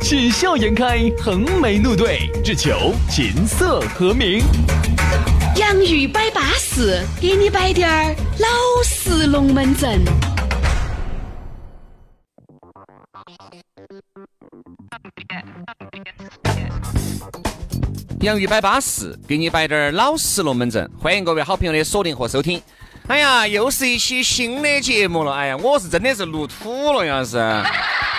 [0.00, 4.40] 喜笑颜开，横眉怒对，只求琴瑟和鸣。
[5.56, 8.48] 洋芋摆巴士，给你摆点儿老
[8.84, 10.04] 式龙门阵。
[18.20, 20.88] 洋芋摆巴士，给你摆点儿老式龙门阵。
[21.00, 22.62] 欢迎各位好朋友的锁定和收听。
[23.08, 25.32] 哎呀，又是一期新的节目了。
[25.32, 27.38] 哎呀，我是真的是录土了，杨老师。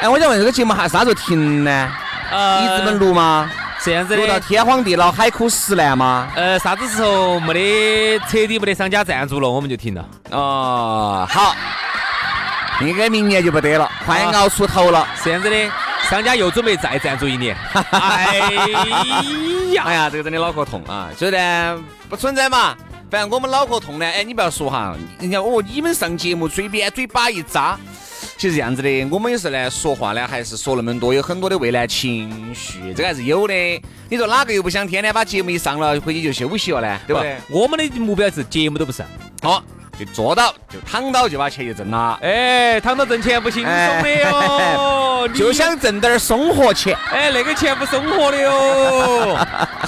[0.02, 1.92] 哎，我想问这个节目还啥时候停呢？
[2.32, 3.50] 呃，一直能录吗？
[3.84, 4.22] 这样子的。
[4.22, 6.28] 录到天荒地老、海枯石烂吗？
[6.36, 10.06] 呃，啥子时候没得彻底没得商家赞助了，我们就停了。
[10.31, 11.56] 哦，好。
[12.81, 15.08] 应该明年就不得了，快熬出头了。
[15.23, 15.72] 这样子的，
[16.08, 17.58] 商家又准备再赞助一年。
[17.90, 18.38] 哎
[19.73, 21.09] 呀，哎呀，这个真的脑壳痛啊！
[21.18, 22.75] 所以呢，不存在嘛。
[23.09, 27.75] 反正我们脑壳痛呢，哎，你不要说哈，人家哦，你们上节目嘴边嘴巴一扎。
[28.38, 33.54] 其实这样子的，我们有时候呢，说话呢还是说那么多，有很多的未来情绪，这个还是有的。
[34.10, 37.00] 你说哪个又不想天天把节目一上了，回去就休息了呢？
[37.08, 37.36] 对不对？
[37.50, 39.06] 我们的目标是节目都不上。
[39.42, 39.64] 好。
[39.98, 42.20] 就坐到，就躺到，就把钱就挣了。
[42.22, 43.72] 哎，躺到挣钱不轻松
[44.03, 46.95] 的哟，就想挣点生活钱。
[47.12, 49.38] 哎，那个钱不生活的哟。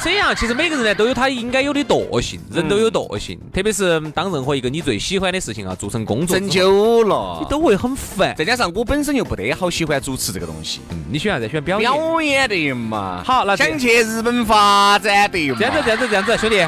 [0.03, 3.39] 这样，其实每个人呢都有他应该有的惰性，人都有惰性。
[3.53, 8.33] 特别是当任何一个你最喜欢的事情啊，做成工作，挣久了，你都会很烦。
[8.35, 10.81] 再加上我本身又不得好喜欢主持这个东西。
[10.89, 11.49] 嗯，你喜欢啥子？
[11.49, 11.91] 喜欢表演？
[11.91, 13.21] 表演的嘛。
[13.25, 15.57] 好，那想去日本发展的嘛。
[15.59, 16.65] 这样子，这样子，这样子，兄弟。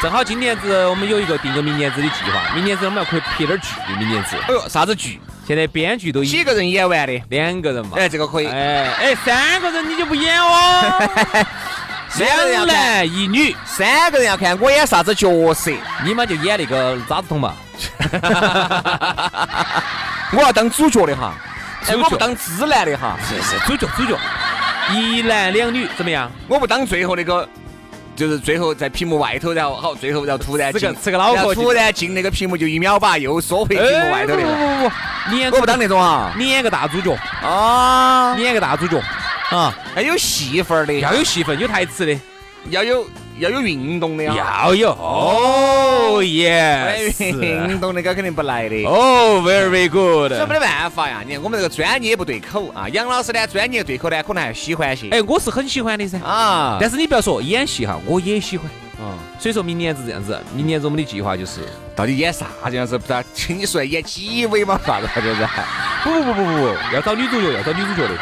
[0.00, 3.66] 正好今年子我们有一个定个明年子的计划，明年子我们要可以拍点剧。
[3.98, 5.20] 明年子，哎呦，啥子剧？
[5.44, 7.20] 现在编剧都几个人演完的？
[7.30, 7.96] 两个人嘛。
[7.96, 8.46] 哎，这个可以。
[8.46, 11.02] 哎哎，三个人你就不演哦。
[12.16, 15.72] 两男一女，三个人要看我演啥子角色，
[16.04, 17.52] 你嘛就演那个渣子桶嘛。
[20.30, 21.34] 我要当主角的哈，
[21.88, 23.18] 哎我不当直男的哈。
[23.28, 24.16] 是是，主角主角，
[24.92, 26.30] 一男两女怎么样？
[26.46, 27.48] 我不当最后那个。
[28.18, 34.42] 就是最后在屏幕外头，然后好，最后然后突然进，吃个脑壳，突然进那个屏幕就一秒把又缩回屏幕外头的。
[34.42, 34.94] 不不不，
[35.30, 39.00] 你演我不当那种啊，你演个大主角啊，你演个大主角
[39.50, 42.18] 啊，要有戏份的，要有戏份，有台词的，
[42.70, 43.06] 要有。
[43.38, 44.90] 要有运动的呀，要有。
[44.92, 48.84] 哦耶，运动那个肯定不来的。
[48.84, 56.18] 哦，very good，这没得办法呀，你看我们这个专业不对口啊，杨老师呢专业对口呢，可能还喜欢些，哎，我是很喜欢的噻。
[56.18, 58.68] 啊，但是你不要说演戏哈，我也喜欢。
[58.98, 61.60] 啊，所以说明年是这样子，明年子我们的计划就是
[61.94, 65.46] 到底演啥这样子，不知道，听你说演几位嘛， 啥子就是，
[66.02, 68.18] 不不不不不，要找女主角，要找女主角的。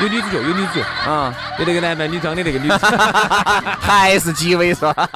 [0.00, 2.68] 有女主角，有女主角啊，有那个男扮女装的那个女，
[3.80, 5.08] 还是几位是吧？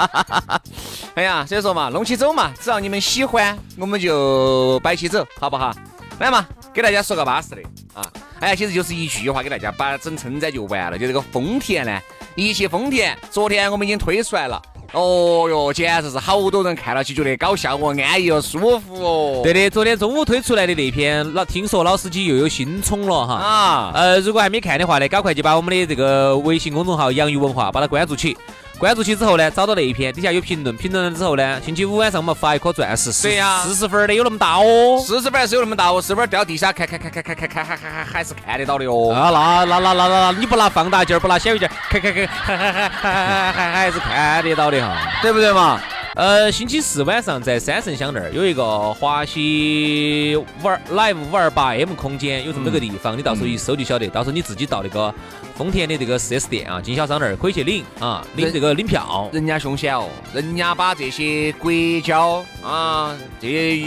[1.14, 5.72] 哎呀，所以说嘛，弄起走嘛，只要你们喜欢，我们就摆起走，好不好？
[6.18, 7.62] 来嘛，给大家说个巴适的
[7.94, 8.02] 啊！
[8.38, 12.00] 哎呀，其实就是一句话给大家把整称赞就完了，就这个丰田呢，
[12.36, 14.60] 一汽丰田，昨天我们已经推出来了。
[14.92, 19.40] 哦哟，简直是好多人看了起觉得搞笑哦，安逸哦，舒服哦。
[19.42, 23.34] 对的，昨天中午推出来的那篇，老听说老司机又有新宠了哈。
[23.34, 28.36] 啊，呃，如果还没看的话呢，赶快就把我们的这个微信公众号“洋芋文化”把它关注起。
[28.82, 39.14] 关注起之后呢，找到那一篇，底下有评论，评论了之后呢，星期五晚上我们发一颗钻石，对呀，四十分的有那么大哦，四十分是有那么大哦，四十分掉地下看看看看看看看还还还还是看得到的哦。
[39.14, 45.80] 啊，那那那那那，你不拿放大镜，不拿显微镜，看看看，还还还还还还是看得到的哈，对不对嘛？
[46.14, 54.06] 呃，星期四晚上在三圣乡那儿有一个华西五二 live 五二八 M 空间，有这么个地方，你到时候一搜就晓得。
[54.08, 55.12] 到时候你自己到那个
[55.56, 59.30] 丰田的这个 4S 店啊，经销商那儿可以去领啊，领这个领票。
[59.32, 61.72] 人家凶险哦，人家把这些国
[62.04, 63.78] 交啊，这些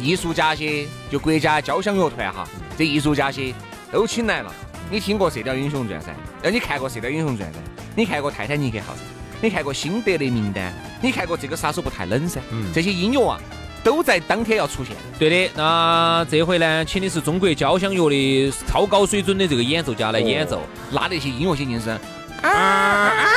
[0.00, 3.54] 艺术家些，就国家交响乐团哈，这艺术家些
[3.92, 4.52] 都请来了。
[4.90, 6.12] 你听过《射雕英雄传》噻？
[6.42, 7.60] 那，你看过《射雕英雄传》噻？
[7.94, 9.02] 你看过《泰坦尼克号》噻？
[9.40, 10.72] 你看过《辛德勒名单》？
[11.00, 12.40] 你看过这个杀手不太冷噻？
[12.50, 13.40] 嗯，这些音乐啊，
[13.82, 14.94] 都在当天要出现。
[15.18, 20.60] 对的，那这回呢，请的是中国交响乐的超高水准的这个演奏家来演奏，
[20.92, 21.88] 拉那些音乐先进是。
[22.42, 22.48] 嚯！
[22.48, 23.29] 超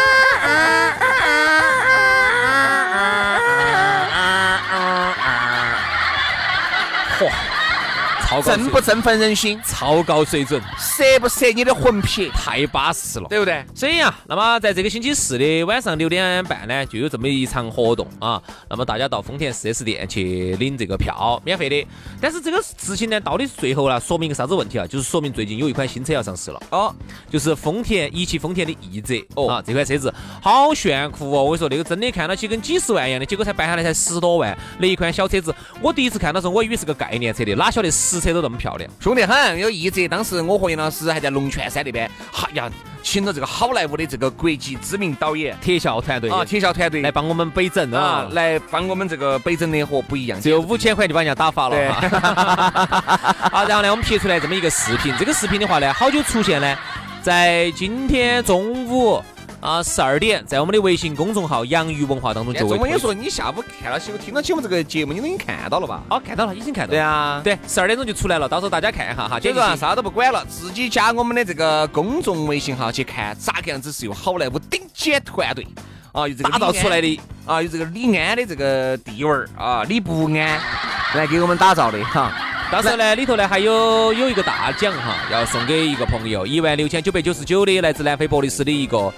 [8.33, 13.63] 高振不振奋人心，超高水准，摄不摄你的魂魄，太巴适了，对不对？
[13.75, 18.41] 所以啊，那么在这个星期四的晚上六点半呢，就有这么一场活动啊。
[18.67, 21.87] 那么大家到丰田 4S 店去领这个票，免费的。
[22.19, 24.87] 但是这个事情呢，到底最后呢，说明一个啥子问题啊？
[24.87, 26.91] 就是说明最近有一款新车要上市了哦，
[27.29, 31.43] 就是丰田一汽丰田的奕泽哦啊，这款车子好炫酷哦！
[31.43, 39.59] 我跟你说，那个真的看到起跟几十万一样的，结果才办下来才十多万，那一款小车子，我第一次看到时候，我以为是个概念车的，哪晓得实车都那么漂亮，凶得很。
[39.59, 42.71] 有一折，当时我和杨老师还在龙泉山那边，哈呀。
[43.05, 51.75] 请了这个好莱坞的这个国际知名导演特效团队啊，特效团队来帮我们北整啊，来帮我们这个北整的和不一样，只有五千块就把人家打发了。
[53.51, 56.77] 好，然后呢，我们拍出来这么一个视频，这个视频的话呢，好久出现呢，
[57.21, 59.21] 在今天中午。
[59.63, 62.75] 啊，十二点在我们的微信公众号“洋芋文化”当中就会。
[62.75, 66.03] 我跟你说，你下午看了起，听了起我们这个节目，你都已经看到了吧？
[66.09, 66.91] 哦，看到了，已经看到。
[66.91, 69.39] 对啊，对，十二点钟就出来了，到时候大家看一下哈。
[69.39, 75.65] 就是啥都不管了，自己加我们的这个公众微信号去看，咋个样子是由好莱坞顶尖团队
[76.11, 80.59] 啊，有这个打造出来的啊，有这个李安的这个地位儿啊，李不安
[81.15, 82.33] 来给我们打造的哈。
[82.69, 89.09] 到时候呢，里头呢还有有一个大奖哈，要送给一个朋友，一万六千九百九十九的来自南非博利斯的一个。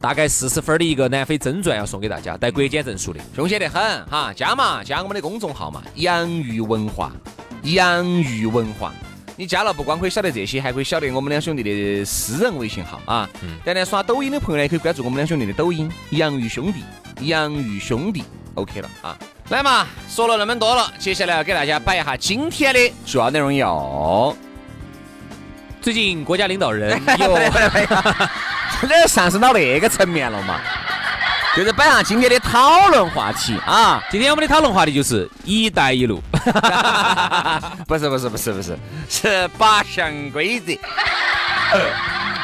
[0.00, 4.32] 大概四十分的一个南非真钻要送给大家，带国检证书的，凶险得很哈！
[4.34, 7.10] 加嘛，加我们的公众号嘛，洋芋文化，
[7.62, 8.92] 洋芋文化。
[9.38, 13.28] 你加了不光可以晓得这些，还可以晓得我们两兄弟的私人微信号啊。
[13.42, 13.58] 嗯。
[13.64, 16.84] 但呢，刷抖音的朋友呢，也可以关注我们两兄弟的抖音，洋芋兄弟，
[17.26, 18.22] 洋芋兄弟
[18.54, 19.16] ，OK 了啊。
[19.48, 24.36] 来嘛，说了那么多了，接下来要给大家摆一下今天的主要内容哟。
[25.82, 27.00] 最近国家领导人
[28.82, 28.88] 有。
[28.88, 30.60] 这上升到那个层面了嘛？
[31.56, 34.02] 就是摆上今天的讨论话题啊！
[34.10, 36.20] 今天我们的讨论话题就是“一带一路
[37.88, 38.78] ”，不是不是不是不是，
[39.08, 40.74] 是八项规则。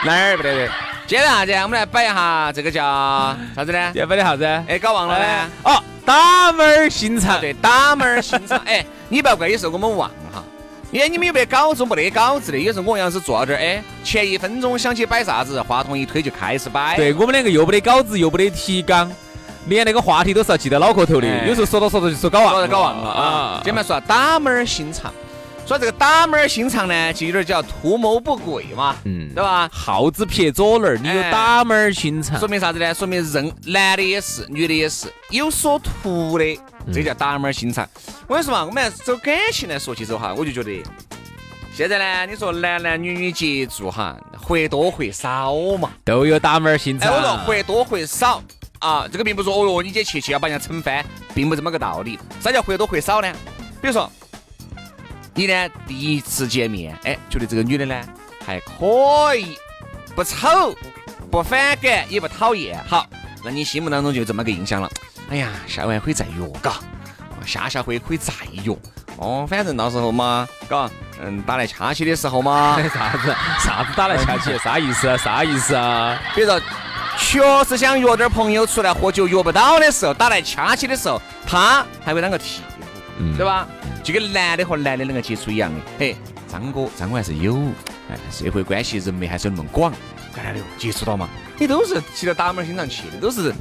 [0.02, 0.66] 哪儿不对？
[1.06, 1.52] 接着啥子？
[1.52, 3.92] 我们来摆一下这个叫啥子呢？
[3.94, 4.44] 要摆的啥子？
[4.66, 5.50] 哎，搞忘了呢。
[5.64, 7.38] 哦，打门儿心肠。
[7.38, 8.58] 对，打门儿心肠。
[8.64, 10.42] 哎，你不要怪，有时候我们忘哈。
[10.92, 11.84] 哎，你们有没有稿子？
[11.86, 16.96] 没得稿子的，有时候我样子坐到这儿，哎，前一分钟想起摆啥子，话筒一推就开始摆。
[16.96, 19.10] 对我们两个又没得稿子，又没得提纲，
[19.66, 21.46] 连那个话题都是要记在脑壳头的。
[21.46, 23.60] 有时候说着说着就说搞忘了，搞忘了啊！
[23.64, 25.10] 今天们说打门儿心肠，
[25.66, 29.70] 说这个打门儿心肠呢，就有点叫图谋不轨嘛，嗯，对吧？
[29.72, 32.92] 耗子撇左轮，你有打门儿心肠，说明啥子呢？
[32.92, 36.44] 说明人男的也是，女的也是有所图的。
[36.92, 37.86] 这叫打门儿心肠。
[38.26, 40.82] 我跟你说嘛，我们走感情来说起走哈，我就觉得
[41.74, 47.10] 现在呢，你说男男女女接触哈，或多或少嘛，都有打门儿心肠。
[47.10, 48.42] 哎，我说或多或少
[48.78, 52.18] 啊，这个并不是说哦哟，你姐切切要把人家撑翻，并不这么个道理。
[52.40, 53.32] 啥叫或多或少呢？
[53.80, 54.10] 比如说，
[55.34, 57.98] 你呢第一次见面，哎，觉得这个女的呢
[58.44, 59.56] 还可以，
[60.14, 60.76] 不丑，
[61.30, 63.06] 不反感，也不讨厌，好，
[63.42, 64.90] 那你心目当中就这么个印象了。
[65.32, 66.74] 哎呀，下完可以再约，嘎，
[67.46, 68.34] 下下回可以再
[68.64, 68.76] 约。
[69.16, 70.90] 哦，反正到时候嘛，嘎，
[71.24, 75.16] 嗯，打来掐起的时候嘛， 啥子啥子打来掐起，啥意思啊？
[75.16, 76.20] 啥意思啊？
[76.34, 76.60] 比如说，
[77.16, 82.60] 确实想约点朋友出来喝酒，约不到的时候，打来掐起的时候，他还会当个替
[83.16, 83.66] 补，对吧？
[84.04, 85.80] 就跟男的和男的那个接触一样的。
[85.98, 86.14] 嘿，
[86.46, 87.56] 张哥，张哥还是有，
[88.10, 89.90] 哎，社会关系人脉还是那么广，
[90.34, 91.28] 干来的接触到嘛？
[91.58, 93.52] 你都是骑着打门心上去的，都是。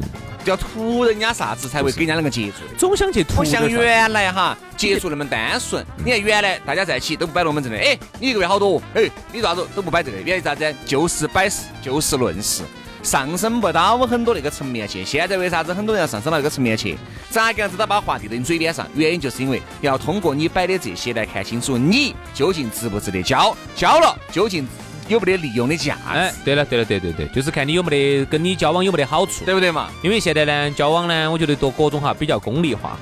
[0.43, 2.63] 要图人家啥子才会跟人家那个接触？
[2.75, 3.35] 总想去图。
[3.35, 5.85] 不像原来哈接触那么单纯。
[6.03, 8.81] 你看原来大家在一起都不摆龙门阵的，哎，你一个月好多？
[8.95, 10.19] 哎，你咋子都不摆这个？
[10.19, 10.75] 原来啥子？
[10.83, 12.63] 就事摆事，就事论事，
[13.03, 15.05] 上升不到很多那个层面去。
[15.05, 16.97] 现在为啥子很多人要上升到那个层面去？
[17.29, 18.87] 咋个样子都把话递到你嘴边上？
[18.95, 24.67] 原因就是因为要通过你摆的这些来看清楚你究竟值不值得交，交了究竟。
[25.11, 26.17] 有没得利用的价值？
[26.17, 29.89] 哎，对了，对了，对对对，就是看你有没得跟你交往有没得好处，对不对嘛？
[30.01, 32.97] 因为现在呢，交往呢，我觉得多各种哈比较功利化。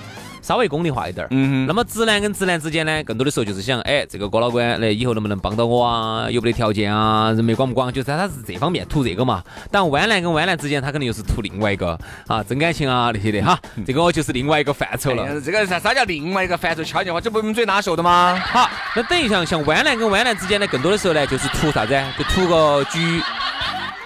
[0.49, 6.27] 稍微功利化一点儿，嗯，那么直男跟直男之间呢，更多的时候就是想，哎，这个郭老官那以后能不能帮到我啊？
[6.27, 7.31] 有没得条件啊？
[7.33, 7.93] 人脉广不广？
[7.93, 9.43] 就是他是这方面图这个嘛。
[9.69, 13.59] 但弯男跟弯男之间，他肯定又是图另外一个啊，真感情啊那些的哈。
[13.85, 15.39] 这个就是另外一个范畴了。
[15.39, 16.83] 这个啥啥叫另外一个范畴？
[16.83, 18.41] 悄悄话，这不我们嘴哪说的吗？
[18.43, 21.93] 好，那等于像像弯男跟弯男之间呢，更多的时候呢，就是图啥子？
[22.17, 23.21] 就图个局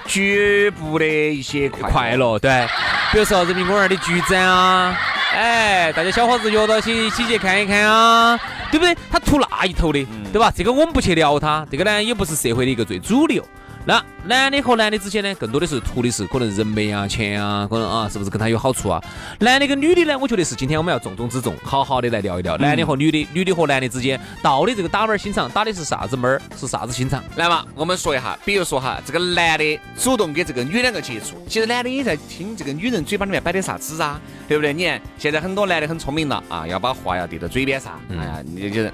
[0.08, 2.68] 局部的一些快乐，对。
[3.14, 4.94] 比如说人民公园的局展啊。
[5.34, 8.40] 哎，大家小伙子约到起一起去看一看啊，
[8.72, 8.96] 对不对？
[9.12, 10.54] 他图那一头的，对吧？
[10.56, 13.44] 这个我们不去聊他，这个呢也不是社会的一个最主流。
[13.86, 19.04] 那男的和男的之间呢，更多的是图的是可能人脉啊、钱啊，可能啊，是不是跟他有好处啊？
[19.40, 27.22] 男的跟女的呢，我觉得是今天我们要重中之重，好好的来聊一聊男的和女的、女的和男的之间到底这个打门心肠打的是啥子门儿，是啥子心肠？
[27.36, 34.72] 来嘛，我们说一下，比如说哈，这个男的主动跟这个女两个接触，其实男的也在听这个女人嘴巴里面摆的啥子啊，对不对？
[34.72, 38.90] 你看现在很多男的很聪明了啊，要把话要递到嘴边上，哎呀，你就是，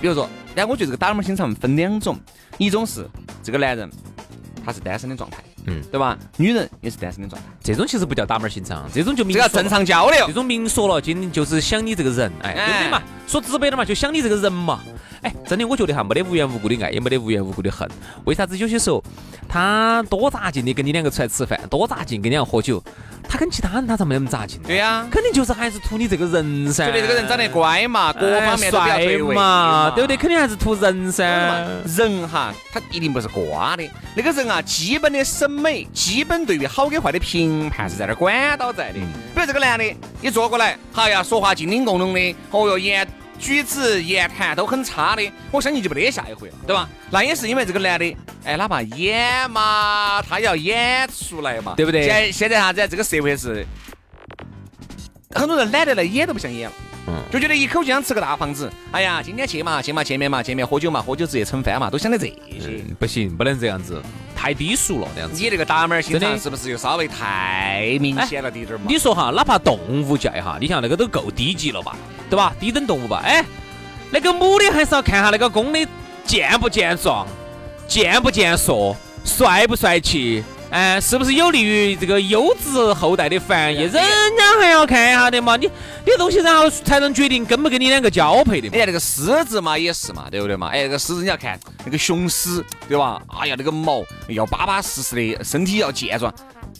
[0.00, 2.18] 比如说，但我觉得这个打门心肠分两种，
[2.56, 3.06] 一种是
[3.42, 3.90] 这个男人。
[4.64, 6.16] 他是单身的状态，嗯，对吧？
[6.36, 13.02] 女人也是单身的状态，这种其实不叫打门心肠，这种就明这正常交流，这种明说了，今就是想你这个人，哎，对不对嘛？
[13.26, 14.80] 说直白点嘛，就想你这个人嘛。
[15.22, 17.88] 哎，真的，我觉得哈，没得无缘无故的爱，也没得无缘无故的恨。
[18.24, 19.02] 为啥子有些时候
[19.52, 22.82] 他多扎劲的跟你两个出来吃饭，多扎劲跟你两个喝酒？
[23.28, 24.58] 他跟其他人他咋没那么扎劲？
[24.66, 26.86] 对呀，肯定就是还是图你这个人噻。
[26.86, 30.16] 觉得这个人长得乖嘛，各方面都比较对位嘛，对不对？
[30.16, 31.22] 肯定还是图人噻。
[31.84, 33.86] 人哈，他一定不是瓜的。
[34.16, 38.94] 那个人啊，基本的审美，基本对于好跟坏的评判是在那管到在的。
[39.34, 39.84] 比如这个男的，
[40.22, 43.06] 你坐过来，好呀，说话叮叮咚咚的，哦哟，言
[43.38, 46.88] 举止言谈都很差的，我相信就没得下一回了，对吧？
[47.10, 52.04] 那也是因为这个男的，哎，哪怕演嘛，他要演出来嘛，对不对？
[52.04, 52.86] 现现在啥子？
[52.88, 53.64] 这个社会是
[55.30, 56.74] 很多人懒得来演都不想演了，
[57.06, 58.68] 嗯，就觉得一口就想吃个大房子。
[58.90, 62.34] 哎呀，今天去嘛，去嘛，见面嘛，见面喝酒嘛，喝酒直接蹭饭嘛，都想的这些。
[62.98, 64.02] 不行，不能这样子，
[64.34, 65.40] 太低俗了，这样子。
[65.40, 68.86] 你这个打门心肠是不是又稍微太明显了点点儿嘛？
[68.88, 71.96] 你说哈，哪怕动物界哈，你像那个都够低级了吧，
[72.28, 72.52] 对吧？
[72.58, 73.44] 低等动物吧，哎，
[74.10, 75.86] 那个母的还是要看下那个公的
[76.24, 77.24] 健不健壮。
[77.92, 83.80] 健不健硕，帅不帅气，哎，是不是有利于这个优质后代的繁衍？
[83.80, 85.66] 人家还要看一下的嘛，你
[86.06, 88.68] 你东西然后才能决定跟不跟你两个交配的。
[88.68, 90.68] 你看那个狮子嘛，也是嘛，对不对嘛？
[90.68, 93.20] 哎，那个狮子你要看那个雄狮，对吧？
[93.28, 96.32] 哎呀，那个毛要巴巴适适的，身体要健壮。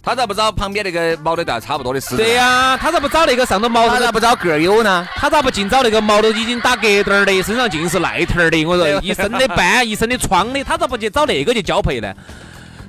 [0.03, 2.17] 他咋不找旁边那个毛的大差不多的狮子？
[2.17, 3.89] 对呀，他咋不找那个上头毛？
[3.89, 5.07] 他咋不找个儿有呢？
[5.15, 8.65] 他咋不尽找那个毛都已经打疙瘩的，身上尽是癞头的？
[8.65, 12.13] 我说一身的斑，一身的疮的，他咋不去找那个去交配呢？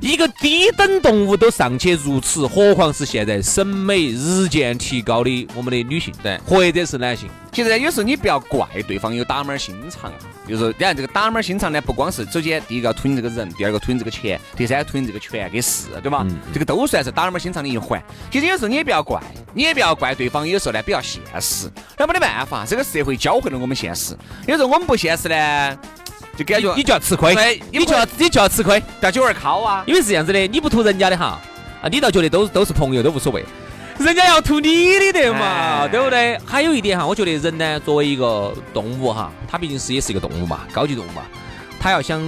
[0.03, 7.29] 一个低等动物都尚且如此，何况是现在审美日渐提高的我们的女性，对，或者是男性。
[7.53, 16.27] 其实有时候你不要怪对方有打门心肠啊，就是你看这个打门心肠呢，不光是首先第一个要图你这个人，第二个图你这个钱，第三个图你这个权跟势，对吧？
[16.51, 18.03] 这个都算是打门心肠的一环。
[18.29, 24.17] 其实有时候你也不要怪，你也不要怪对方，有时候呢比较现实，那没得办法，这个社会教会了我们现实。
[24.47, 25.79] 有时候我们不现实呢。
[26.35, 29.83] 就感觉你就要吃亏，对你就要你就要吃亏，叫酒儿靠啊！
[29.85, 31.39] 因为是这样子的，你不图人家的哈，
[31.81, 33.45] 啊，你倒觉得都都是朋友都无所谓，
[33.99, 36.35] 人家要图你的得嘛，对不对？
[36.43, 41.21] 还有一点哈，我觉得人呢，作为一个动物哈，它毕竟是也是一个动物嘛，高级动物嘛，
[41.79, 42.19] 它要想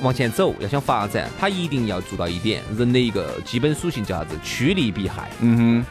[0.00, 4.38] 往前走，要想发展，它一定要做到一点，人的一个基本属性叫啥子？
[4.42, 5.28] 趋利避害。
[5.40, 5.86] 嗯哼。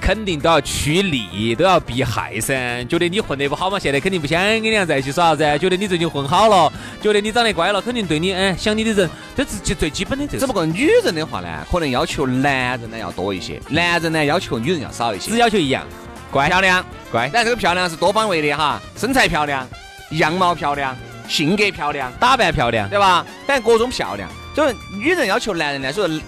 [0.00, 2.84] 肯定都要趋利，都要避害噻。
[2.88, 5.58] 觉得你混得不好嘛，现在肯定不想跟你俩在一起耍噻。
[5.58, 10.26] 觉得你最近混好了，觉得你长得乖了，肯定对你哎想你的人，这是最最基本的。
[10.26, 15.86] 这只不过女人的话呢，可能要求男人呢要多一些，男人呢要求女人要少一些，只要求一样，
[16.30, 17.28] 乖漂亮乖。
[17.32, 19.68] 但这个漂亮是多方位的哈，身材漂亮，
[20.12, 20.96] 样貌漂亮，
[21.28, 23.24] 性格漂亮，打扮漂亮，对吧？
[23.46, 26.20] 但各种漂亮，就是女人要求男人呢，所以说，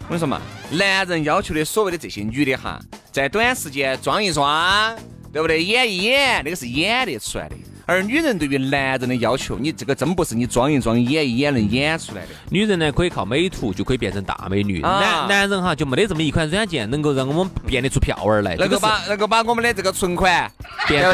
[0.00, 0.40] 我跟你说嘛。
[0.70, 2.80] 男人要求的所谓的这些女的哈，
[3.12, 4.96] 在短时间装一装，
[5.32, 5.62] 对不对？
[5.62, 7.56] 演一演，那个是演得出来的。
[7.86, 12.28] 而女人对于男人的要求，你这个真不是你装一装、演一演能演出来的。
[12.48, 14.80] 女人呢，可以靠美图就可以变成大美女。
[14.80, 20.50] 男男人哈，就没得这么一款软件能够让我们变得出票儿来，能够把能够把我们的这个存款
[20.88, 21.12] 变多，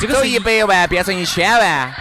[0.00, 1.94] 这个从一百万变成一千万。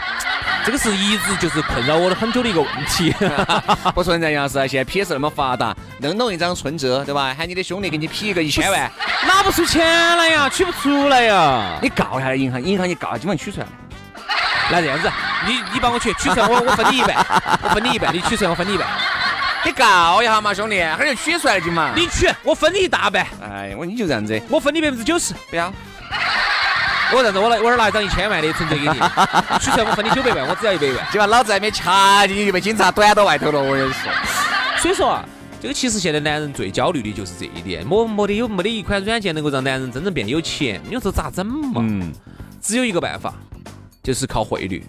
[0.68, 3.16] 这个是一直就是困扰我的很久的一个问题，
[3.96, 7.34] 不存在杨师，现在 PS 那么发达，弄弄一张存折，对吧？
[7.38, 8.92] 喊你的兄弟给你批一个一千万，
[9.26, 9.82] 拿不出钱
[10.18, 11.80] 来呀，取不出来呀。
[11.82, 13.68] 你告一下银行，银行你告，基本上取出来。
[14.70, 15.10] 那这样子，
[15.48, 17.16] 你你帮我取，取出来我我分你一半，
[17.64, 18.86] 我分你一半， 你取出来我分你一半。
[19.64, 21.94] 你告一下嘛，兄弟，哈就取出来了，今嘛。
[21.96, 23.26] 你取，我分你一大半。
[23.42, 25.72] 哎，我你就这样子，我分你百分之九十，不要。
[27.16, 28.94] 我这样子，我来，我这儿拿一张一千万的存折给你，
[29.60, 31.08] 取出来我分你九百万，我只要一百万。
[31.12, 34.12] 今晚老子还没掐进去就被警察短到外头了，我跟你说。
[34.80, 35.26] 所以说啊，
[35.62, 41.82] 这个其实现在男人最焦虑的就是这一点，没没得有没得一款软件能够让男人真正变得有钱，你说咋整嘛？
[41.84, 42.12] 嗯，
[42.62, 43.34] 只有一个办法，
[44.04, 44.86] 就是靠汇率。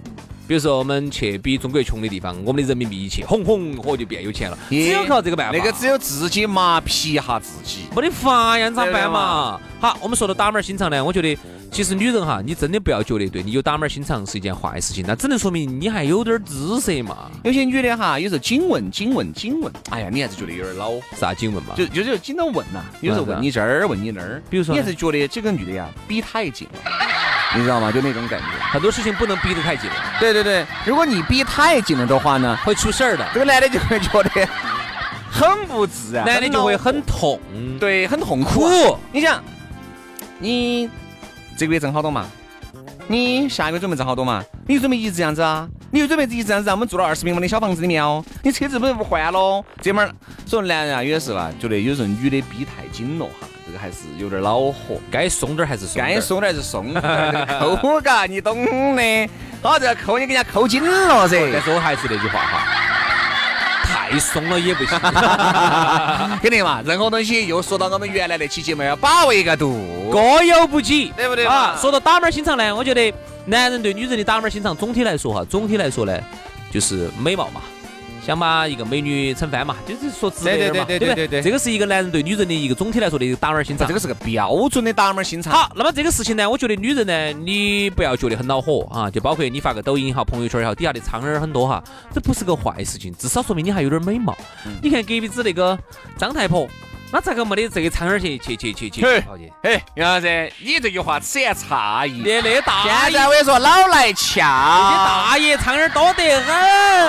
[0.48, 4.58] 比如说我们去比中国穷的地方，我们的人民币一去，轰轰火就变有钱了。
[4.70, 5.56] 只有靠这个办法。
[5.56, 9.60] 那个只有自己麻痹一下自己，没得法呀，咋办嘛？
[9.78, 11.36] 好，我们说到打门心肠呢，我觉得
[11.70, 17.30] 其实女人哈，你真的不要觉得对你有打满心肠是一件坏事情，那只能说明你还有点姿色嘛。
[17.44, 20.92] 有些女的哈，有时候紧问紧问紧问，哎呀，你还是觉得有点老。
[21.14, 21.74] 啥紧问嘛？
[21.76, 24.42] 就就就经常问呐，有时候问你这儿问你那儿。
[24.48, 26.80] 比如说，你还是觉得这个女的呀，逼太紧了，
[27.56, 27.90] 你知道吗？
[27.90, 28.46] 就那种感觉。
[28.70, 29.90] 很多事情不能逼得太紧。
[30.20, 33.26] 对对对，如果你逼太紧了的话呢，会出事儿的。
[33.32, 34.48] 这个男的就会觉得
[35.30, 37.40] 很不自然，男的就会很痛，
[37.78, 38.98] 对，很痛苦。
[39.12, 39.42] 你想，
[40.38, 40.90] 你
[41.56, 42.26] 这个月挣好多嘛？
[43.06, 44.44] 你下个月准备挣好多嘛？
[44.66, 45.66] 你就准备一直这样子啊？
[45.90, 48.22] 你就准备一直这样子，让我们住到二十平方的小房子里面哦？
[48.42, 49.64] 你车子不是不换喽？
[49.80, 50.12] 这门儿，
[50.44, 54.98] 所以男人啊，有的时候啊，觉得有时候女的逼太紧了哈，这个还是有点恼火。
[55.10, 56.94] 该松点还是松，该松点还是松。
[57.82, 58.64] 抠嘎，你懂
[58.96, 59.30] 的。
[59.62, 61.50] 好，这个扣你给人家抠紧了噻。
[61.52, 62.66] 但是我还是那句话哈。
[63.84, 64.98] 太松了也不行，
[66.40, 66.80] 肯定嘛。
[66.82, 71.76] 任何东西又说到我们原来那期节目，要把握一个度，过犹不及，对不对啊？
[71.78, 73.12] 说到打满心肠呢，我觉得
[73.44, 76.18] 男人对女人的打满心肠，总体来说哈，总体来说呢，
[76.70, 77.60] 就是美貌嘛。
[78.24, 85.52] 想把一个美女撑翻嘛，就是说直白点嘛，对对对对，这个是一个男人对女人的一个总体来说的一个打码心肠，这个是个标准的打码心肠。
[85.52, 91.82] 好，那么这个事情呢，我觉得女人呢，你不要觉得很恼火啊，就包括你发个抖音也好，朋友圈也好，底下的苍蝇很多哈，
[92.12, 94.36] 这不是个坏事情，至少说明你还有点美貌。
[94.82, 95.78] 你看隔壁子那个
[96.18, 96.68] 张太婆。
[97.10, 99.22] 那咋个没得这个苍蝇去去去去去？
[99.62, 102.22] 嘿，杨老师，你这句话此言差矣。
[102.22, 104.40] 那那大爷，现在我跟你说，老来俏。
[104.40, 106.54] 大爷苍蝇多得很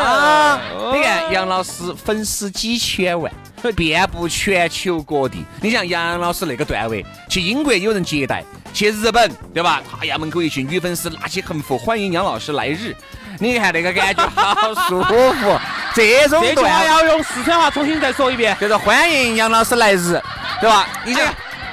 [0.01, 0.61] 啊！
[0.93, 3.29] 你看杨老师粉丝几千万，
[3.75, 5.43] 遍布全球各地。
[5.61, 8.41] 你像杨老师那个段位，去英国有人接待，
[8.73, 9.81] 去日本对吧？
[9.91, 12.95] 他呀门口一群女粉丝拉起横幅欢迎杨老师来日。
[13.41, 15.59] 你看那个感觉好舒服，
[15.95, 20.21] 这种这句话要用四川话重新再说一遍，就是欢迎杨老师来日，
[20.61, 20.87] 对吧？
[21.05, 21.21] 你这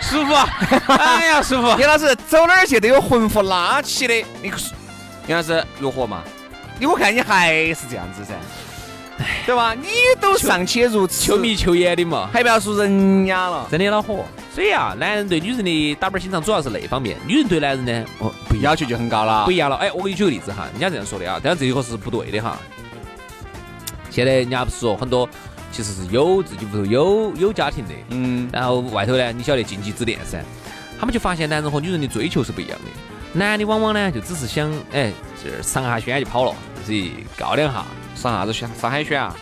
[0.01, 0.35] 舒服，
[0.95, 1.69] 哎呀舒服。
[1.81, 4.53] 杨老师走哪儿去都有魂符拉起的，你
[5.27, 6.23] 杨老师如何嘛？
[6.79, 8.35] 你我看你还是这样子噻。
[9.47, 9.75] 对吧？
[9.75, 9.89] 你
[10.21, 14.27] 都尚且如此，求迷求眼的嘛，还不要说人家了，真的恼火。
[14.55, 19.77] 所以啊，男人对女人的打板心肠主要是那方面，女人对男人呢，哦，不要求就很高了，不一样了。
[19.77, 22.59] 哎，我给你举个例子哈，人家这样说的啊，但是这个是不对的哈。
[24.17, 25.29] 现在人家不是说很多
[25.71, 30.39] 其实是有自己屋头有有家庭的，嗯，然后外头呢，你晓得禁忌之恋噻，
[30.99, 33.39] 他们就发现男人和女人的追求是不一样的。
[33.39, 35.13] 男的往往呢就只是想，哎，
[35.45, 37.85] 就是赏下轩就跑了，就是告两下。
[38.15, 38.67] 赏啥子轩？
[38.81, 39.37] 赏海轩啊？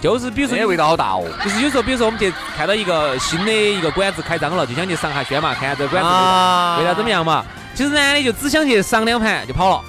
[0.00, 1.24] 就是比如说，味道好大哦。
[1.44, 7.44] 就是有时候，比如说我们去看到一个新的一个馆子开张了，就想去赏下轩嘛，看下这个馆子味道怎么样嘛。
[7.76, 9.84] 其实男的就只想去赏两盘就跑了。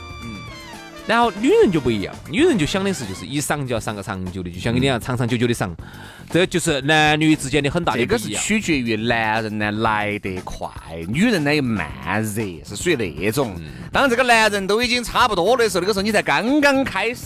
[1.10, 1.12] 嗯。
[1.12, 5.76] 然后女人就不一样，女人就想的是，就是一赏就要赏个长久的，就想跟你一样长长久久的赏。
[6.32, 10.70] 这就是男女之间的很大的不一个是取决于男人呢来得快，
[11.08, 11.88] 女人呢又慢
[12.22, 13.60] 热，是属于那种。
[13.92, 17.26] 当这个男人都已经差不多的时候，那个时候你才刚刚开始。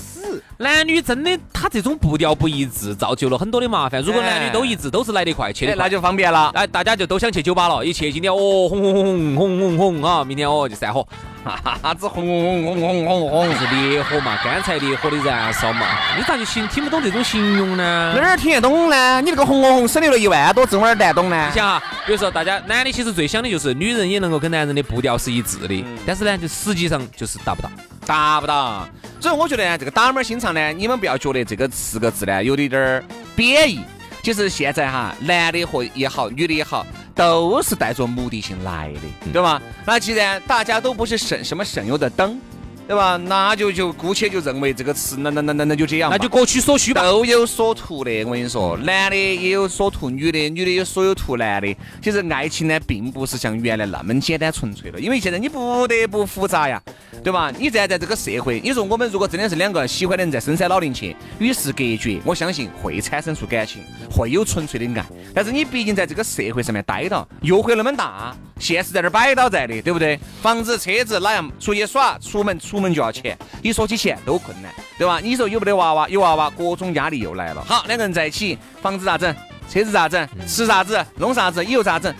[0.57, 4.01] 男女真的，他这种步调不一致，造就了很多的麻烦。
[4.01, 6.49] 如果男女都一致，都是来得快，去的那就方便了。
[6.55, 11.05] 哎，大家就都想去酒吧了，一去今天哦，轰轰轰轰轰啊，明天哦就散伙，
[11.43, 15.85] 哈子轰轰轰轰轰轰轰是烈火嘛，干柴烈火的燃烧嘛。
[16.17, 18.13] 你咋就形听不懂这种形容呢？
[18.15, 19.21] 哪儿听得懂呢？
[19.21, 21.47] 你这个红红红省略了一万多字，我哪儿难懂呢？
[21.49, 27.69] 你想哈，比如说大家男的其实最想的就是女人也能够跟男人的步调是一致的，但是呢，就实际上就是达不到。
[28.05, 28.87] 达不到，
[29.19, 33.03] 所以我觉得呢，这个打满心肠呢，你们不要觉得这个四个字呢有点点儿
[33.35, 33.79] 贬义。
[34.21, 39.61] 其实现在哈，男的和也好，女的也好，都是带着目的性来的，对吧？
[39.85, 42.39] 那既然大家都不是省什么省油的灯。
[42.85, 43.17] 对吧？
[43.17, 47.01] 那就就姑且就认为这个词，那那那那那就这样，那就各取所需吧。
[47.01, 51.75] 都有所图的，我跟你说，男的也有所图，女的女的有所有图男的。
[52.01, 56.81] 其实爱情呢，并不是像原来那么简单纯粹了，因为现在你不得不复杂呀，
[57.23, 57.51] 对吧？
[57.57, 65.05] 你站在这个社会，你说我们如果真的是两个喜欢的人在深山老林去与世隔绝，我相信会产生出感情，会有纯粹的爱。
[65.33, 70.19] 但是你毕竟在这个社会上面待到，诱惑那么大，现实在这儿摆到在的，对不对？
[70.41, 72.59] 房子车子哪样出去耍，出门。
[72.72, 75.19] 出门就要钱，一说起钱都困难，对吧？
[75.21, 76.07] 你说有没得娃娃？
[76.09, 77.63] 有娃娃，各种压力又来了。
[77.65, 79.33] 好，两个人在一起，房子咋整？
[79.69, 80.27] 车子咋整？
[80.45, 81.03] 吃啥子？
[81.15, 81.63] 弄啥子？
[81.63, 82.13] 以后咋整？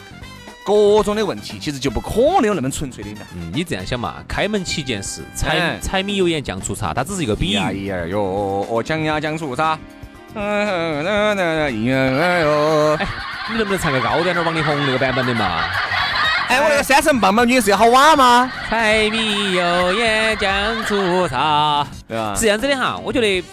[0.66, 3.26] 各种的问题，其实就不可能有那么纯粹的爱。
[3.36, 4.24] 嗯，你这样想嘛？
[4.28, 7.58] 开门七件事，柴柴米油盐酱醋茶，它只是一个比喻。
[7.58, 9.78] 哎呀哟，哦酱呀酱醋茶。
[10.36, 10.68] 嗯
[11.06, 12.98] 嗯嗯哎呦，
[13.52, 15.66] 你能不能唱个高点点王力宏那个版本的嘛？
[16.50, 18.52] 哎，我那个三层棒棒女是要好挖吗？
[18.70, 22.36] 柴米油盐酱醋茶，对吧？
[22.36, 23.44] 是这样子的哈，我觉得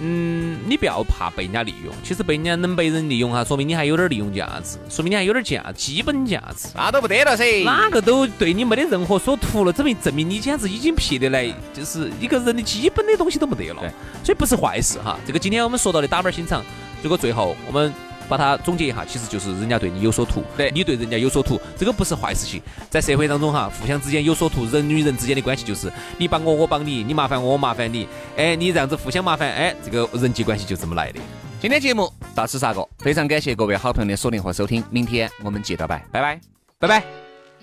[0.00, 1.94] 嗯，你不要怕被人家利用。
[2.02, 6.68] 其实被人家能被人利用哈，说明你还有点利用价值，说明你还有点价基本价值。
[6.74, 13.82] 那都不得了噻，哪个都对你没得任何所图了，证明证明你简直已经撇得来，就是一个人的基本的东西都没得了。
[14.22, 15.18] 所以不是坏事哈。
[15.26, 16.62] 这个今天我们说到的打板心肠，
[17.02, 17.92] 如果最后我们。
[18.28, 22.62] 把它总结一下，其实就是人家对你有所图，对你对人家有所图，这个不是坏事情。
[22.90, 28.08] 在社会当中哈，互相之间有所图，人与人之间的关系就是你帮我，我帮你，你麻烦我，我麻烦你。
[28.36, 31.20] 哎，你这样子互相麻烦，哎，这个人际关系就这么来的。
[31.60, 36.40] 今天节目到此杀过，非常感谢各位好朋友的锁定和收听，明天我们接着拜，拜拜，
[36.78, 37.02] 拜拜。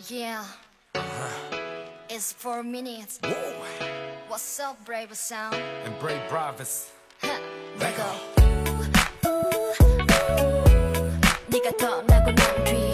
[0.07, 0.41] Yeah,
[2.09, 3.19] it's four minutes.
[4.29, 5.55] What's up, brave sound?
[5.85, 6.87] And brave bravas.
[7.79, 8.32] Let go.
[11.53, 12.92] 네가 떠나고 난 뒤.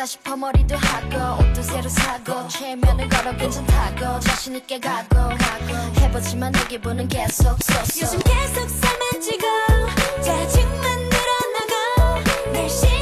[0.00, 6.52] 다 싶어 머리도 하고 옷도 새로 사고 체면을 걸어 괜찮다고 자신 있게 가고 가고 해보지만
[6.52, 8.06] 내 기분은 계속 쏘쏘.
[8.06, 9.46] 요즘 계속 살만 찌고
[10.22, 12.99] 짜증만 늘어나고 날씨